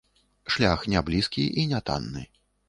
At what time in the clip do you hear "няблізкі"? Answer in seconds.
0.93-1.45